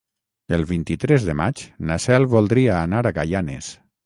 El 0.55 0.63
vint-i-tres 0.71 1.27
de 1.27 1.35
maig 1.41 1.61
na 1.91 1.99
Cel 2.07 2.27
voldria 2.33 2.79
anar 2.81 3.05
a 3.05 3.13
Gaianes. 3.21 3.71